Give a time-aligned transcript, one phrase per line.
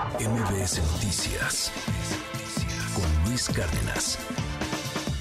[0.00, 1.70] MBS Noticias
[2.94, 4.18] con Luis Cárdenas.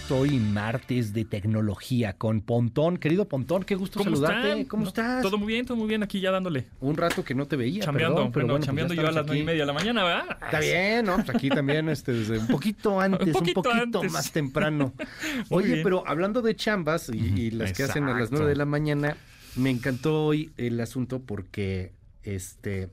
[0.09, 2.95] Hoy martes de tecnología con Pontón.
[2.95, 4.51] Querido Pontón, qué gusto saludarte.
[4.51, 4.65] Están?
[4.65, 5.21] ¿Cómo estás?
[5.21, 6.67] Todo muy bien, todo muy bien aquí ya dándole.
[6.79, 7.83] Un rato que no te veía.
[7.83, 9.73] Chambeando, perdón, pero bueno, bueno, chambeando pues yo a las nueve y media de la
[9.73, 10.37] mañana, ¿verdad?
[10.45, 11.15] Está bien, ¿no?
[11.17, 14.11] Pues aquí también, este, desde un poquito antes, un poquito poquito, antes.
[14.13, 14.93] más temprano.
[15.49, 15.83] Oye, bien.
[15.83, 19.17] pero hablando de chambas y, y las que hacen a las nueve de la mañana,
[19.57, 21.91] me encantó hoy el asunto porque,
[22.23, 22.87] este,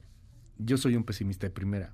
[0.58, 1.92] yo soy un pesimista de primera.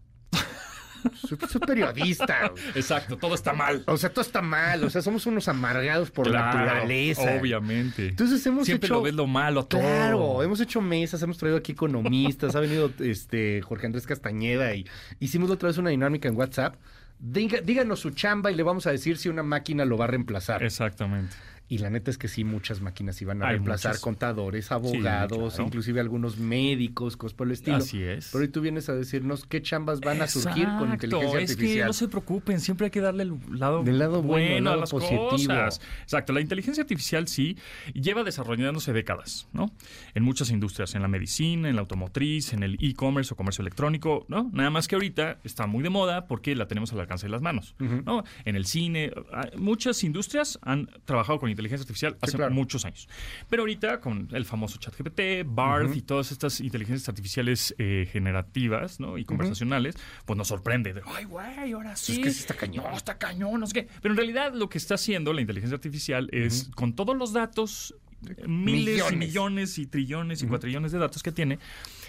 [1.27, 2.53] soy, soy periodista.
[2.75, 3.83] Exacto, todo está mal.
[3.87, 4.85] O sea, todo está mal.
[4.85, 7.23] O sea, somos unos amargados por Claro, naturaleza.
[7.41, 8.09] Obviamente.
[8.09, 8.95] Entonces hemos Siempre hecho...
[8.95, 9.81] lo ves lo malo todo.
[9.81, 14.87] Claro, hemos hecho mesas, hemos traído aquí economistas, ha venido este Jorge Andrés Castañeda y
[15.19, 16.77] hicimos la otra vez una dinámica en WhatsApp.
[17.21, 20.09] Diga- díganos su chamba y le vamos a decir si una máquina lo va a
[20.09, 20.63] reemplazar.
[20.65, 21.35] Exactamente.
[21.73, 24.03] Y la neta es que sí, muchas máquinas iban a Hay reemplazar muchas.
[24.03, 25.67] contadores, abogados, claro.
[25.67, 27.79] inclusive algunos médicos, cosas por el estilo.
[27.79, 28.29] Así es.
[28.31, 31.53] Pero hoy tú vienes a decirnos qué chambas van a surgir con inteligencia es que
[31.55, 31.87] artificial.
[31.87, 34.81] no se preocupen, siempre hay que darle el lado, Del lado bueno, el lado a
[34.81, 35.31] las positivo.
[35.31, 35.81] cosas.
[36.03, 37.57] Exacto, la inteligencia artificial sí
[37.95, 39.73] lleva desarrollándose décadas, ¿no?
[40.15, 44.27] En muchas industrias, en la medicina, en la automotriz, en el e-commerce o comercio electrónico,
[44.29, 44.51] ¿no?
[44.53, 47.41] Nada más que ahorita está muy de moda porque la tenemos al alcance de las
[47.41, 48.25] manos, ¿no?
[48.45, 52.55] En el cine, ah, muchas industrias han trabajado con inteligencia artificial hace claro.
[52.55, 53.09] muchos años.
[53.49, 59.19] Pero ahorita con el famoso ChatGPT, BART y todas estas inteligencias artificiales eh, generativas, ¿no?
[59.19, 60.93] Y conversacionales, pues nos sorprende.
[60.93, 62.21] De, Ay, güey, ahora sí.
[62.21, 62.85] que sí está cañón.
[62.91, 63.89] No, está cañón, no sé qué.
[64.01, 67.95] Pero en realidad lo que está haciendo la inteligencia artificial es, con todos los datos,
[68.29, 69.19] eh, miles y Millones.
[69.19, 71.59] millones y trillones y cuatrillones de datos que tiene,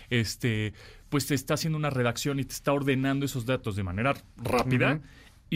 [0.09, 0.73] este,
[1.09, 5.01] pues te está haciendo una redacción y te está ordenando esos datos de manera rápida.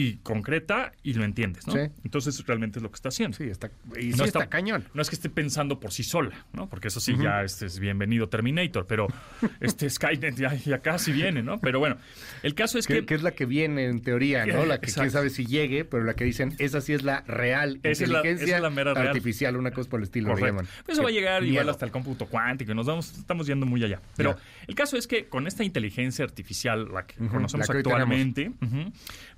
[0.00, 1.72] Y concreta y lo entiendes, ¿no?
[1.72, 1.80] Sí.
[2.04, 3.36] Entonces realmente es lo que está haciendo.
[3.36, 3.68] Sí, está,
[3.98, 4.84] y No sí está- está cañón.
[4.94, 6.68] No es que esté pensando por sí sola, ¿no?
[6.68, 9.08] Porque eso sí ya este es bienvenido Terminator, pero
[9.60, 11.58] este Skynet ya, ya casi viene, ¿no?
[11.58, 11.96] Pero bueno,
[12.44, 14.64] el caso es Que, que, que es la que viene en teoría, ¿no?
[14.66, 15.10] La que quién Exacto.
[15.12, 18.18] sabe si llegue, pero la que dicen, esa sí es la real Esa es la-
[18.18, 19.08] inteligencia esa es la mera real.
[19.08, 20.46] artificial, una cosa por el estilo Correcto.
[20.46, 20.66] llaman.
[20.84, 23.66] Pues eso va a llegar igual hasta el cómputo cuántico y nos vamos, estamos yendo
[23.66, 24.00] muy allá.
[24.16, 24.36] Pero
[24.68, 28.52] el caso es que con esta inteligencia artificial, la que conocemos la que hoy actualmente,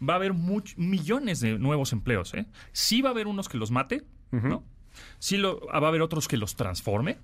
[0.07, 2.35] va a haber much- millones de nuevos empleos.
[2.35, 2.47] ¿eh?
[2.73, 4.65] Sí va a haber unos que los mate, ¿no?
[5.21, 7.19] Sí lo, va a haber otros que los transforme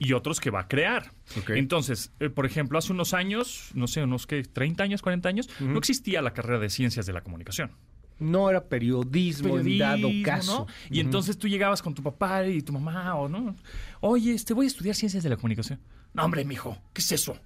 [0.00, 1.12] y otros que va a crear.
[1.58, 5.48] Entonces, eh, por ejemplo, hace unos años, no sé, unos que 30 años, 40 años,
[5.60, 7.72] no existía la carrera de ciencias de la comunicación
[8.20, 10.66] No era periodismo, en dado caso.
[10.68, 10.94] ¿no?
[10.96, 13.54] Y entonces tú llegabas con tu papá y tu mamá, o no,
[14.00, 15.80] oye, este, voy a estudiar ciencias de la comunicación.
[16.14, 17.36] No, hombre, mijo, ¿qué es eso?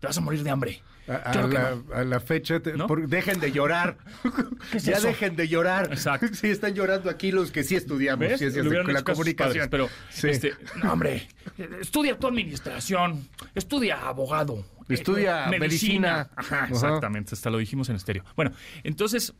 [0.00, 0.82] Te vas a morir de hambre.
[1.08, 1.94] A, Claro la, no.
[1.94, 2.86] a la fecha, te- ¿No?
[2.86, 3.96] por- dejen de llorar.
[4.74, 5.06] es ya eso?
[5.06, 5.88] dejen de llorar.
[5.90, 6.26] Exacto.
[6.34, 9.68] Sí, están llorando aquí los que sí estudiamos ciencias de la comunicación.
[9.70, 10.20] padres, Sí.
[10.20, 11.26] pero, este, no, hombre,
[11.56, 14.58] eh, estudia tu administración, estudia abogado.
[14.88, 16.28] eh, Estudia medicina.
[16.36, 16.68] Ajá, Ajá.
[16.74, 18.24] exactamente, hasta lo dijimos en estéreo.
[18.36, 18.52] Bueno,
[18.84, 19.32] entonces,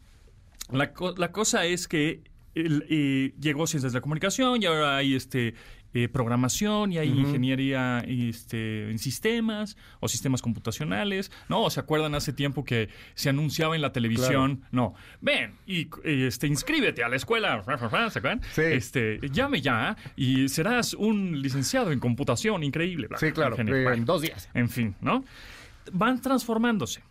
[0.73, 2.23] la, la cosa es que
[2.55, 5.55] el- eh, llegó ciencias de la comunicación y ahora hay este
[5.95, 11.71] eh, programación y hay ingeniería este, en sistemas o sistemas computacionales, ¿no?
[11.71, 14.65] ¿Se acuerdan hace tiempo que se anunciaba en la televisión?
[14.71, 18.43] No, ven y este, inscríbete a la escuela, ¿se acuerdan?
[18.53, 18.63] Sí.
[18.63, 23.07] Este, llame ya y serás un licenciado en computación increíble.
[23.09, 24.49] bla, Sí, claro, eh, en dos días.
[24.55, 25.25] en fin, ¿no?
[25.93, 27.03] Van transformándose.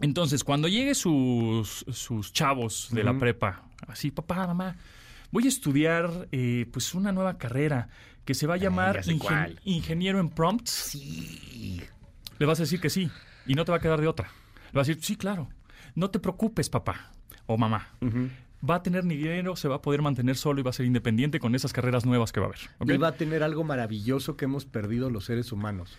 [0.00, 4.76] Entonces, cuando lleguen sus, sus chavos de la prepa, así, papá, mamá,
[5.36, 7.88] voy a estudiar eh, pues una nueva carrera
[8.24, 9.60] que se va a llamar ingen- cuál.
[9.64, 10.70] ingeniero en prompts.
[10.70, 11.82] Sí.
[12.38, 13.10] Le vas a decir que sí
[13.46, 14.28] y no te va a quedar de otra.
[14.72, 15.50] Le vas a decir, sí, claro.
[15.94, 17.12] No te preocupes, papá
[17.44, 17.86] o mamá.
[18.68, 21.38] Va a tener dinero, se va a poder mantener solo y va a ser independiente
[21.38, 22.94] con esas carreras nuevas que va a haber.
[22.94, 25.98] Y va a tener algo maravilloso que hemos perdido los seres humanos.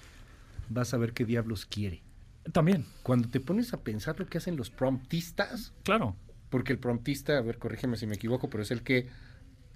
[0.69, 2.01] Vas a ver qué diablos quiere.
[2.53, 6.15] También, Cuando te pones a pensar lo que hacen los promptistas, claro.
[6.49, 9.07] porque el promptista, a ver, corrígeme si me equivoco, pero es el que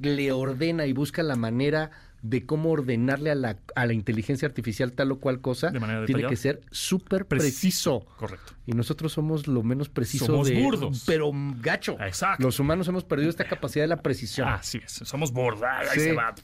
[0.02, 1.92] le ordena y busca la manera
[2.24, 6.06] de cómo ordenarle a la, a la inteligencia artificial tal o cual cosa, De manera
[6.06, 8.06] tiene que ser súper preciso.
[8.18, 8.54] Correcto.
[8.68, 10.62] Y nosotros somos lo menos preciso Somos de...
[10.62, 11.02] burdos.
[11.08, 11.98] Pero gacho.
[12.00, 12.44] Exacto.
[12.44, 14.48] Los humanos hemos perdido esta capacidad de la precisión.
[14.48, 16.36] Así es, somos bordadas, ahí se va.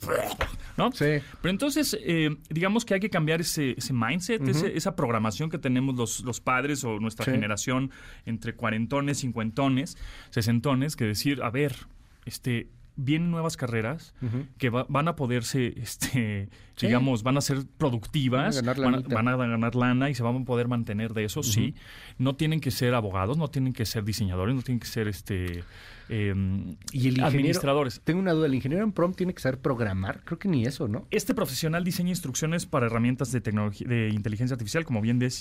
[0.78, 0.92] ¿No?
[0.94, 1.20] Sí.
[1.42, 5.60] Pero entonces, eh, digamos que hay que cambiar ese, ese mindset, ese- esa programación que
[5.60, 7.30] tenemos los, los padres o nuestra Sí.
[7.32, 7.92] generación
[8.26, 9.96] entre cuarentones, cincuentones,
[10.32, 11.76] sesentones, que decir, a ver,
[12.26, 12.68] este,
[12.98, 14.14] vienen nuevas carreras
[14.58, 16.86] que va- van a poderse, este, Sí.
[16.88, 19.16] digamos, van a ser productivas, Van a ganar van, a, lanita.
[19.16, 21.74] van a ganar lana y se van a poder mantener de eso, sí.
[22.20, 25.64] No tienen que ser abogados, no tienen que ser diseñadores, no tienen que ser este
[26.10, 27.26] em, Y el ingeniero.
[27.28, 28.00] administradores.
[28.04, 28.46] Tengo una duda.
[28.46, 30.22] ¿El ingeniero en prompt tiene que saber programar?
[30.24, 31.06] Creo que ni eso, ¿no?
[31.12, 35.32] Este profesional diseña instrucciones para herramientas de tecnología, de inteligencia artificial, como bien de-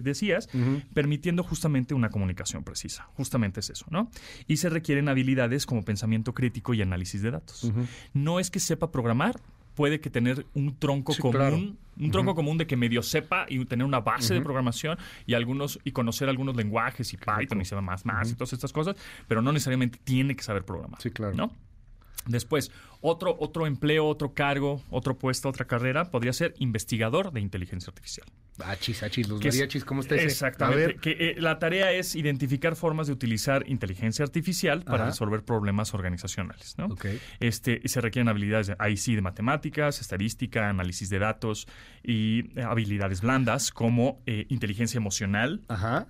[0.00, 0.48] decías,
[0.92, 3.08] permitiendo justamente una comunicación precisa.
[3.14, 4.10] Justamente es eso, ¿no?
[4.46, 7.70] Y se requieren habilidades como pensamiento crítico y análisis de datos.
[8.14, 9.40] No es que sepa programar,
[9.74, 11.56] puede que tener un tronco Sí, común, claro.
[11.56, 15.78] un tronco común de que medio sepa y tener una base de programación y algunos
[15.84, 19.40] y conocer algunos lenguajes y Python y se más más y todas estas cosas, pero
[19.42, 21.00] no necesariamente tiene que saber programar.
[21.00, 21.34] Sí, claro.
[21.34, 21.52] ¿no?
[22.26, 22.70] Después,
[23.00, 28.26] otro, otro empleo, otro cargo, otro puesto, otra carrera podría ser investigador de inteligencia artificial.
[28.64, 30.24] Achis, achis, los es- mariachis, ¿cómo está ese?
[30.24, 30.82] Exactamente.
[30.84, 30.96] A ver.
[30.96, 35.06] Que eh, la tarea es identificar formas de utilizar inteligencia artificial para Ajá.
[35.10, 36.86] resolver problemas organizacionales, ¿no?
[36.86, 37.06] Ok.
[37.40, 41.66] Este, y se requieren habilidades, de- ahí sí, de matemáticas, estadística, análisis de datos
[42.02, 46.06] y eh, habilidades blandas como eh, inteligencia emocional Ajá.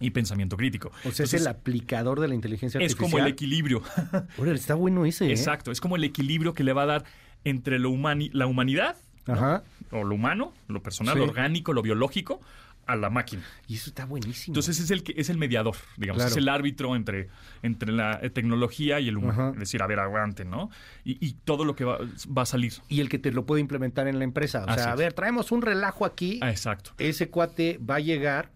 [0.00, 0.90] y pensamiento crítico.
[1.04, 3.10] O sea, es el aplicador de la inteligencia es artificial.
[3.10, 3.82] como el equilibrio.
[4.38, 5.30] Órale, está bueno ese, ¿eh?
[5.30, 7.04] Exacto, es como el equilibrio que le va a dar
[7.44, 8.96] entre lo humani- la humanidad
[9.26, 9.62] Ajá.
[9.94, 11.18] O lo humano, lo personal, Sí.
[11.20, 12.40] lo orgánico, lo biológico,
[12.86, 13.42] a la máquina.
[13.66, 14.52] Y eso está buenísimo.
[14.52, 16.30] Entonces es el que es el mediador, digamos, Claro.
[16.32, 17.28] es el árbitro entre,
[17.62, 19.32] entre la eh, tecnología y el humano.
[19.44, 19.50] Ajá.
[19.54, 20.68] Es decir, a ver, aguante, ¿no?
[21.02, 21.98] Y, y todo lo que va,
[22.36, 22.74] va a salir.
[22.90, 24.64] y el que te lo puede implementar en la empresa.
[24.66, 26.40] O Así sea, a ver, traemos un relajo aquí.
[26.42, 26.90] Ah, exacto.
[26.98, 28.50] Ese cuate va a llegar.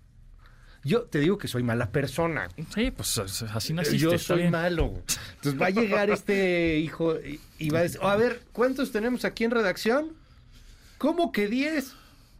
[0.84, 2.49] Yo te digo que soy mala persona.
[2.75, 3.99] Sí, pues es- así naciste.
[3.99, 4.52] Yo soy bien.
[4.52, 4.93] malo.
[5.37, 9.25] Entonces va a llegar este hijo y, y va a decir, a ver, ¿cuántos tenemos
[9.25, 10.12] aquí en redacción?
[10.99, 11.95] ¿Cómo que 10?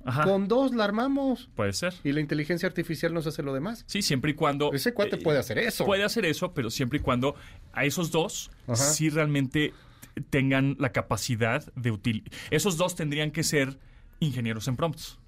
[0.05, 0.25] Ajá.
[0.25, 1.49] Con dos la armamos.
[1.55, 1.95] Puede ser.
[2.05, 3.85] Y la inteligencia artificial nos hace lo demás.
[3.87, 4.73] Sí, siempre y cuando...
[4.73, 5.85] Ese cuate eh, puede hacer eso.
[5.85, 7.35] Puede hacer eso, pero siempre y cuando
[7.73, 8.77] a esos dos Ajá.
[8.77, 9.75] sí realmente
[10.31, 12.33] tengan la capacidad de utilizar...
[12.51, 13.79] Esos dos tendrían que ser
[14.21, 15.19] ingenieros en prompts.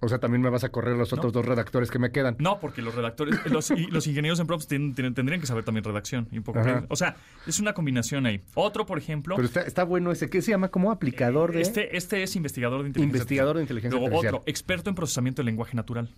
[0.00, 2.36] O sea, también me vas a correr los otros dos redactores que me quedan.
[2.38, 6.28] No, porque los redactores, los, y los ingenieros en tienen- tendrían que saber también redacción.
[6.30, 6.84] Y un poco Ajá.
[6.88, 7.16] o sea,
[7.46, 8.40] es una combinación ahí.
[8.54, 10.30] Otro, por ejemplo, Pero está, está bueno ese.
[10.30, 10.68] ¿Qué se llama?
[10.68, 11.62] como aplicador de...?
[11.62, 14.34] este, este es investigador de inteligencia Investigador de inteligencia Luego artificial.
[14.36, 16.08] otro, experto en procesamiento del lenguaje natural.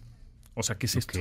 [0.55, 1.19] O sea, ¿qué es esto?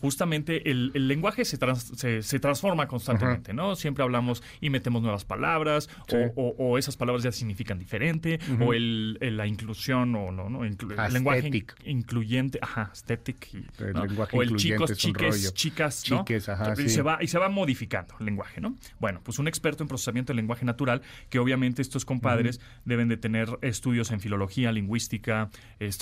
[0.00, 3.76] Justamente el, el lenguaje se, trans- se, se transforma constantemente, ¿no?
[3.76, 6.16] Siempre hablamos y metemos nuevas palabras, Sí.
[6.16, 10.48] o, o- o esas palabras ya significan diferente, o el, el- la inclusión, o no,
[10.50, 10.60] ¿no?
[10.64, 13.54] Inclu- el lenguaje in- incluyente, ajá, aesthetic.
[13.54, 14.04] y, El ¿no?
[14.06, 15.50] lenguaje o el chicos, chiques, rollo.
[15.52, 16.18] chicas, ¿no?
[16.24, 16.88] Chiques, ajá, y, sí.
[16.90, 18.76] se va, y se va modificando el lenguaje, ¿no?
[18.98, 23.16] Bueno, pues un experto en procesamiento del lenguaje natural, que obviamente estos compadres deben de
[23.16, 25.50] tener estudios en filología, lingüística,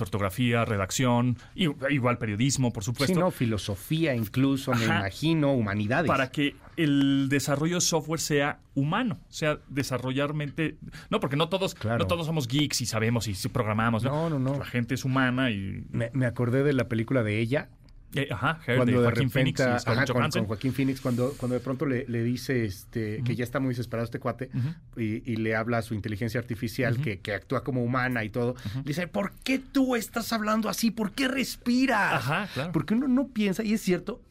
[0.01, 6.09] ortografía, redacción, y, igual periodismo, por Sí, supuesto no, filosofía incluso, me imagino, humanidades.
[6.09, 10.77] para que el desarrollo de software sea humano, sea desarrollar mente,
[11.11, 11.99] no porque no todos, Claro.
[11.99, 14.59] no todos somos geeks y sabemos y sí programamos, No, no, no.
[14.59, 17.69] La gente es humana y Me, me acordé de la película de ella,
[18.15, 21.55] eh, ajá, Her, cuando de de, Joaquín repente, Phoenix ajá, con, Joaquín Phoenix, cuando, cuando
[21.55, 24.51] de pronto le, le dice este, que ya está muy desesperado este cuate
[24.97, 28.55] y, y le habla a su inteligencia artificial que, que actúa como humana y todo.
[28.77, 30.91] Le dice, ¿por qué tú estás hablando así?
[30.91, 32.15] ¿Por qué respiras?
[32.15, 32.73] Ajá, claro.
[32.73, 34.23] Porque uno no piensa, y es cierto,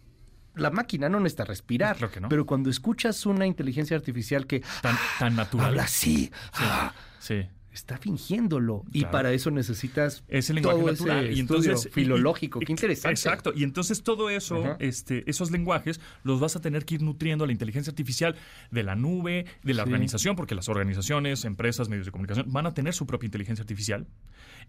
[0.56, 1.98] la máquina no necesita respirar.
[1.98, 2.30] Creo que no.
[2.30, 5.68] Pero cuando escuchas una inteligencia artificial que tan, tan natural.
[5.68, 7.48] habla así, ah, Sí.
[7.75, 8.83] Está fingiéndolo.
[8.92, 9.12] Y Claro.
[9.12, 11.25] para eso necesitas Es el lenguaje todo natural.
[11.25, 12.60] ese y entonces, filológico.
[12.62, 13.12] y- qué interesante.
[13.12, 13.54] Exacto.
[13.56, 14.77] Y entonces todo eso, Ajá.
[14.80, 18.36] este, esos lenguajes, los vas a tener que ir nutriendo a la inteligencia artificial
[18.72, 19.89] de la nube, de la Sí.
[19.89, 24.07] organización, porque las organizaciones, empresas, medios de comunicación van a tener su propia inteligencia artificial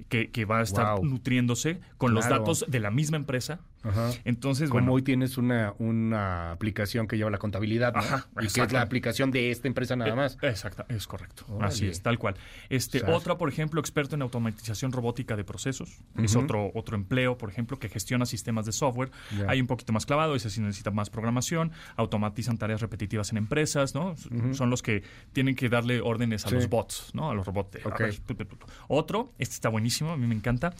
[0.08, 1.04] que, que va a estar Wow.
[1.06, 3.60] nutriéndose con los datos de la misma empresa.
[3.88, 4.10] Ajá.
[4.24, 8.00] Entonces, Como bueno, hoy tienes una, una aplicación que lleva la contabilidad, ¿no?
[8.00, 10.34] Ajá, y que es la aplicación de esta empresa nada más.
[10.42, 11.44] Eh, Exacto, es correcto.
[11.48, 11.66] Órale.
[11.66, 12.34] Así es, tal cual.
[12.68, 15.98] Este, O sea, otra, por ejemplo, experto en automatización robótica de procesos.
[16.16, 19.10] Es otro, otro empleo, por ejemplo, que gestiona sistemas de software.
[19.48, 21.72] Hay un poquito más clavado, ese sí necesita más programación.
[21.96, 24.14] Automatizan tareas repetitivas en empresas, ¿no?
[24.52, 25.02] Son los que
[25.32, 26.54] tienen que darle órdenes a Sí.
[26.54, 27.30] los bots, ¿no?
[27.30, 27.72] A los robots.
[27.72, 27.98] de, a Ok.
[28.00, 28.66] ver, tu, tu, tu, tu.
[28.88, 30.74] Otro, este está buenísimo, a mí me encanta.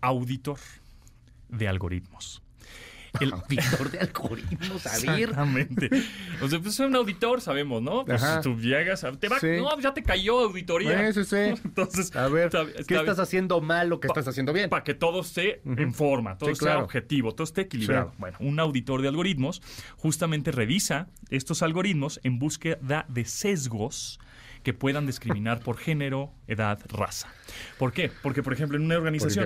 [0.00, 0.58] Auditor
[1.48, 2.42] de algoritmos.
[3.20, 5.20] El, Auditor de algoritmos, a ver.
[5.20, 5.90] Exactamente.
[6.42, 8.04] O sea, pues es un auditor, sabemos, ¿no?
[8.04, 8.40] Pues Ajá.
[8.40, 9.48] tú llegas, a- te va, Sí.
[9.58, 11.12] no, ya te cayó auditoría.
[11.12, 11.60] Sí, sí, sí.
[11.64, 14.68] Entonces, A ver, está- ¿qué está estás haciendo mal o qué estás haciendo bien?
[14.70, 16.84] Para que todo esté en forma, todo Sí, sea claro.
[16.84, 18.10] objetivo, todo esté equilibrado.
[18.10, 18.16] Sí.
[18.18, 19.62] Bueno, un auditor de algoritmos
[19.96, 24.18] justamente revisa estos algoritmos en búsqueda de sesgos
[24.66, 27.28] que puedan discriminar por género, edad, raza.
[27.78, 28.10] ¿Por qué?
[28.20, 29.44] Porque, por ejemplo, en una organización,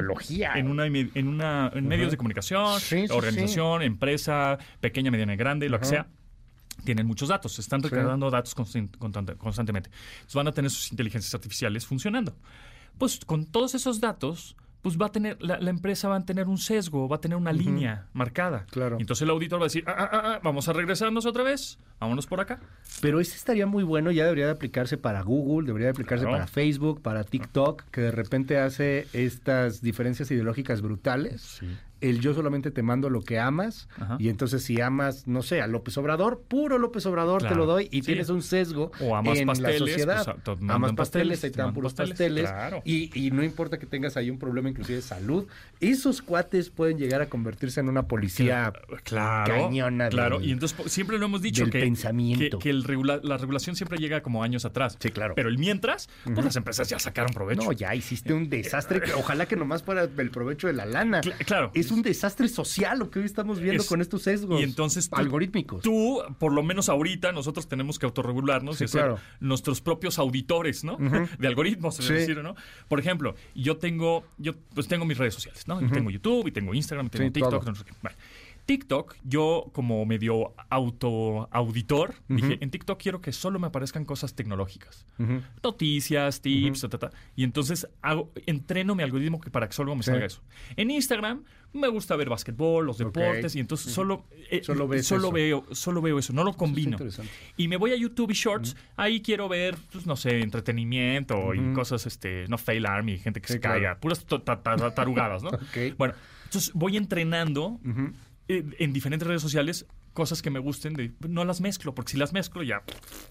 [0.55, 5.37] en una, en una en medios de comunicación, Sí, sí, organización, empresa, pequeña, mediana y
[5.37, 6.07] grande, lo que sea,
[6.87, 7.89] tienen muchos datos, están Sí.
[7.91, 9.91] recargando datos constant- constante- constantemente.
[10.15, 12.35] Entonces van a tener sus inteligencias artificiales funcionando.
[12.97, 16.49] Pues con todos esos datos, pues va a tener, la, la empresa va a tener
[16.49, 18.65] un sesgo, va a tener una línea marcada.
[18.71, 18.97] Claro.
[18.99, 21.43] Y entonces el auditor va a decir, "Ah, ah, ah, ah, vamos a regresarnos otra
[21.43, 22.61] vez, vámonos por acá.
[23.03, 26.39] Pero ese estaría muy bueno, ya debería de aplicarse para Google, debería de aplicarse Claro.
[26.39, 31.61] para Facebook, para TikTok, que de repente hace estas diferencias ideológicas brutales.
[32.00, 34.16] El yo solamente te mando lo que amas Ajá.
[34.19, 37.88] y entonces si amas, no sé, a López Obrador, puro López Obrador te lo doy
[37.90, 38.07] y Sí.
[38.07, 40.37] tienes un sesgo O amas en pasteles, la sociedad.
[40.45, 42.83] pues, te amas pasteles, te dan puros pasteles, claro.
[42.85, 45.47] Y, y no importa que tengas ahí un problema inclusive de salud,
[45.80, 48.73] esos cuates pueden llegar a convertirse en una policía
[49.04, 50.38] Claro, cañona claro.
[50.38, 52.59] del- y entonces siempre lo hemos dicho que, pensamiento.
[52.59, 54.97] que, que el regula- la regulación siempre llega como años atrás.
[55.00, 55.35] Sí, claro.
[55.35, 57.62] Pero el mientras, pues las empresas ya sacaron provecho.
[57.64, 59.00] No, ya hiciste un desastre.
[59.00, 61.21] que ojalá que nomás fuera el provecho de la lana.
[61.21, 61.71] Cla- claro.
[61.75, 65.09] Es un desastre social lo que hoy estamos viendo Es- con estos sesgos y entonces
[65.11, 65.83] tú- algorítmicos.
[65.83, 69.19] Tú, por lo menos ahorita, nosotros tenemos que autorregularnos Sí, y ser claro.
[69.41, 70.97] nuestros propios auditores, ¿no?
[71.39, 72.55] De algoritmos, es decir, ¿no?
[72.89, 75.81] Por ejemplo, yo tengo, yo pues tengo mis redes sociales, ¿no?
[75.81, 77.93] Y Tengo YouTube, y tengo Instagram, y tengo Sí, TikTok, no sé qué.
[78.03, 78.17] Vale.
[78.71, 84.35] TikTok, yo como medio auto auditor, dije, en TikTok quiero que solo me aparezcan cosas
[84.35, 85.07] tecnológicas.
[85.19, 85.41] Ujú.
[85.65, 87.11] Noticias, tips, ta, ta, ta.
[87.35, 90.12] Y entonces hago, entreno mi algoritmo que para que solo me Sí.
[90.12, 90.41] salga eso.
[90.77, 94.95] En Instagram me gusta ver básquetbol, los deportes, y entonces solo, eh, Solo solo
[95.27, 95.33] eso.
[95.33, 96.93] veo, solo veo eso, no lo combino.
[96.93, 97.33] interesante.
[97.57, 101.73] Y me voy a YouTube y Shorts, ahí quiero ver, pues, no sé, entretenimiento y
[101.73, 103.75] cosas, este, no fail army, gente que Sí, se claro.
[103.81, 104.25] caiga, puras
[104.95, 105.49] tarugadas, ¿no?
[105.55, 105.97] Ok.
[105.99, 107.79] Bueno, entonces voy entrenando
[108.50, 112.33] en diferentes redes sociales cosas que me gusten, de, no las mezclo, porque si las
[112.33, 112.83] mezclo ya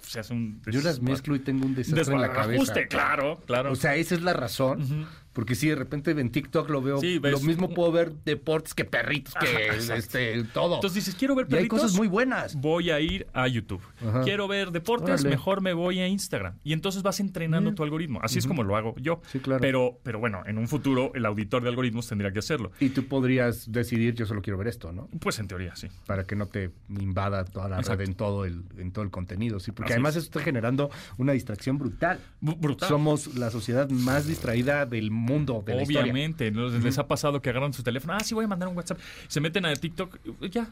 [0.01, 0.61] se hace un...
[0.71, 2.73] Yo las mezclo y tengo un desastre en la cabeza.
[2.87, 3.71] Claro, claro.
[3.71, 5.07] O sea, esa es la razón.
[5.33, 8.73] Porque si de repente en TikTok lo veo, Sí, ves- lo mismo puedo ver deportes
[8.73, 10.75] que perritos, que Ajá, este, todo.
[10.75, 12.55] Entonces dices, quiero ver y hay perritos, cosas muy buenas.
[12.55, 13.81] voy a ir a YouTube.
[14.05, 14.21] Ajá.
[14.21, 15.29] Quiero ver deportes, Órale.
[15.29, 16.55] mejor me voy a Instagram.
[16.63, 18.19] Y entonces vas entrenando tu algoritmo.
[18.23, 19.21] Así es como lo hago yo.
[19.31, 19.61] Sí, claro.
[19.61, 22.71] Pero, pero bueno, en un futuro el auditor de algoritmos tendría que hacerlo.
[22.79, 25.07] Y tú podrías decidir, yo solo quiero ver esto, ¿no?
[25.19, 25.87] Pues en teoría, sí.
[26.07, 27.99] para que no te invada toda la Exacto.
[27.99, 30.23] red en todo el en todo el contenido, sí, porque Así además es.
[30.23, 32.19] eso está generando una distracción brutal.
[32.41, 32.89] Brutal.
[32.89, 36.01] Somos la sociedad más distraída del mundo, de la historia.
[36.01, 36.69] Obviamente, ¿no?
[36.69, 39.39] les ha pasado que agarran su teléfono, ah, sí, voy a mandar un WhatsApp, se
[39.41, 40.19] meten a TikTok,
[40.51, 40.67] ya,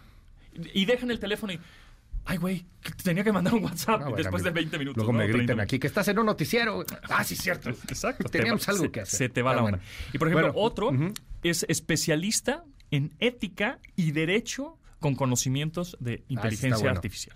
[0.74, 1.60] y dejan el teléfono y,
[2.26, 2.66] ay, güey,
[3.04, 4.62] tenía que mandar un WhatsApp Ah, bueno, después de amigo.
[4.62, 4.98] 20 minutos.
[4.98, 5.20] Luego ¿no?
[5.20, 6.84] me 30 gritan aquí que estás en un noticiero.
[7.10, 7.70] Ah, sí, cierto.
[7.90, 8.28] Exacto.
[8.30, 9.18] Teníamos te va- algo se- que hacer.
[9.18, 9.78] Se te va Ah, la bueno.
[9.78, 9.90] onda.
[10.14, 10.92] Y por ejemplo, Bueno, otro
[11.44, 16.96] es especialista en ética y derecho con conocimientos de inteligencia Ah, bueno.
[16.96, 17.36] artificial.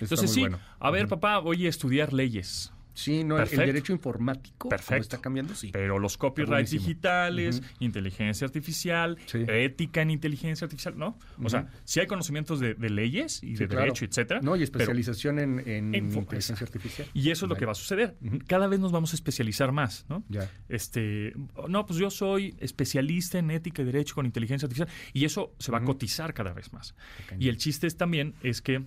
[0.00, 0.46] Entonces sí,
[0.78, 2.72] a ver, papá, voy a estudiar leyes.
[3.00, 5.02] Sí, no, el- derecho informático Perfecto.
[5.02, 5.70] está cambiando, sí.
[5.72, 9.44] Pero los copyrights digitales, inteligencia artificial, Sí.
[9.48, 11.18] ética en inteligencia artificial, ¿no?
[11.42, 13.82] O sea, sí hay conocimientos de, de leyes y Sí, de claro.
[13.86, 14.40] derecho, etcétera.
[14.42, 16.78] No, y especialización en, en En fo- inteligencia exacto.
[16.78, 17.08] artificial.
[17.14, 18.16] y eso es lo que va a suceder.
[18.46, 20.22] Cada vez nos vamos a especializar más, ¿no?
[20.28, 20.50] Ya.
[20.68, 21.32] Este,
[21.68, 25.72] no, pues yo soy especialista en ética y derecho con inteligencia artificial y eso se
[25.72, 26.94] va a cotizar cada vez más.
[27.38, 28.84] Y el chiste es también es que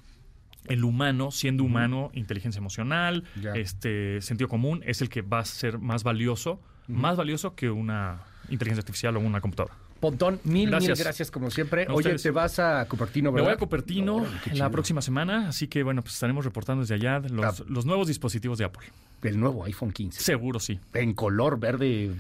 [0.67, 3.24] el humano, siendo humano, inteligencia emocional,
[3.55, 8.22] este sentido común, es el que va a ser más valioso, más valioso que una
[8.50, 9.75] inteligencia artificial o una computadora.
[10.00, 10.98] Pontón, mil, Gracias.
[10.98, 11.84] mil gracias como siempre.
[11.84, 12.24] A Oye, ustedes.
[12.24, 13.51] te vas a Cupertino, Me ¿verdad?
[13.51, 14.72] voy a Cupertino la chido.
[14.72, 17.63] próxima semana, así que bueno, pues estaremos reportando desde allá los, Ah.
[17.70, 18.86] los nuevos dispositivos de Apple.
[19.22, 20.20] El nuevo iPhone 15.
[20.22, 20.77] Seguro sí.
[20.93, 22.12] En color verde.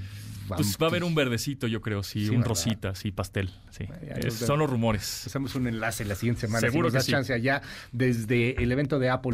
[0.47, 2.49] Pues va a haber un verdecito, yo creo, sí, Sí, un ¿verdad?
[2.49, 3.49] rosita, sí, pastel.
[3.71, 3.85] Sí.
[4.05, 5.25] ya Es- nos son los rumores.
[5.27, 6.59] Hacemos un enlace la siguiente semana.
[6.61, 7.11] Seguro si nos que das sí.
[7.11, 9.33] chance allá desde el evento de Apple.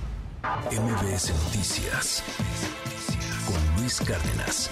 [0.71, 2.23] MBS Noticias
[3.45, 4.69] con Luis Cárdenas.